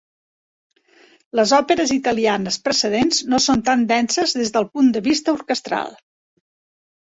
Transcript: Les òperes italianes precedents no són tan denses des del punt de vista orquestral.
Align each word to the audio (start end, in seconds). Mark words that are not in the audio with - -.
Les 1.39 1.51
òperes 1.57 1.93
italianes 1.95 2.57
precedents 2.69 3.19
no 3.35 3.41
són 3.49 3.61
tan 3.69 3.85
denses 3.93 4.35
des 4.39 4.51
del 4.57 4.67
punt 4.79 4.91
de 4.97 5.05
vista 5.11 5.37
orquestral. 5.39 5.95